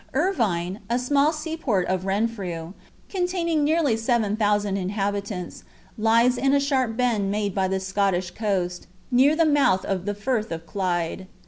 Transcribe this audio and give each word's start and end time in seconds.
Irvine, 0.15 0.79
a 0.89 0.97
little 0.97 1.31
seaport 1.31 1.85
of 1.85 2.07
Renfrew, 2.07 2.73
containing 3.07 3.63
nearly 3.63 3.95
seven 3.95 4.35
thousand 4.35 4.75
inhabitants, 4.77 5.63
lies 5.95 6.39
in 6.39 6.55
a 6.55 6.59
sharp 6.59 6.97
bend 6.97 7.29
made 7.29 7.53
by 7.53 7.67
the 7.67 7.79
Scottish 7.79 8.31
coast, 8.31 8.87
near 9.11 9.35
the 9.35 9.45
mouth 9.45 9.85
of 9.85 10.05
the 10.07 10.15
Firth 10.15 10.51
of 10.51 10.65
Clyde. 10.65 11.27